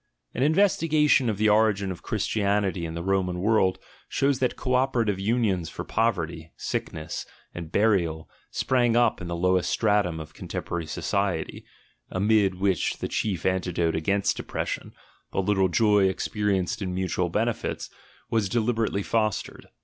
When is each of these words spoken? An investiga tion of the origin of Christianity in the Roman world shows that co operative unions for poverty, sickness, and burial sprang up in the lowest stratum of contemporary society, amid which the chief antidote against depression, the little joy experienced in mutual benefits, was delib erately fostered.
An 0.33 0.41
investiga 0.41 1.07
tion 1.07 1.29
of 1.29 1.37
the 1.37 1.47
origin 1.49 1.91
of 1.91 2.01
Christianity 2.01 2.87
in 2.87 2.95
the 2.95 3.03
Roman 3.03 3.37
world 3.37 3.77
shows 4.09 4.39
that 4.39 4.55
co 4.55 4.73
operative 4.73 5.19
unions 5.19 5.69
for 5.69 5.83
poverty, 5.83 6.51
sickness, 6.57 7.23
and 7.53 7.71
burial 7.71 8.27
sprang 8.49 8.95
up 8.95 9.21
in 9.21 9.27
the 9.27 9.35
lowest 9.35 9.69
stratum 9.69 10.19
of 10.19 10.33
contemporary 10.33 10.87
society, 10.87 11.65
amid 12.09 12.55
which 12.55 12.97
the 12.97 13.07
chief 13.07 13.45
antidote 13.45 13.95
against 13.95 14.35
depression, 14.37 14.91
the 15.33 15.39
little 15.39 15.69
joy 15.69 16.07
experienced 16.09 16.81
in 16.81 16.95
mutual 16.95 17.29
benefits, 17.29 17.91
was 18.31 18.49
delib 18.49 18.77
erately 18.77 19.05
fostered. 19.05 19.67